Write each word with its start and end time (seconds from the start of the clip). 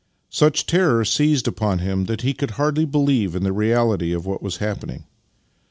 Such 0.31 0.65
terror 0.65 1.05
seized 1.05 1.47
upon 1.47 1.77
him 1.77 2.05
that 2.05 2.21
he 2.21 2.33
could 2.33 2.49
hardly 2.57 2.85
believe 2.85 3.35
in 3.35 3.43
the 3.43 3.53
reality 3.53 4.13
of 4.13 4.25
what 4.25 4.41
was 4.41 4.57
happening. 4.57 5.03